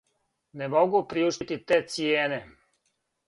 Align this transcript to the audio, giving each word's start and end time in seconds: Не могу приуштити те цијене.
Не 0.61 0.69
могу 0.75 1.01
приуштити 1.11 1.57
те 1.71 1.79
цијене. 1.97 2.39